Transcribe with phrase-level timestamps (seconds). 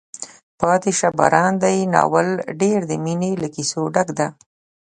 [0.59, 2.27] پاتې شه باران دی ناول
[2.61, 4.27] ډېر د مینې له کیسو ډک ده.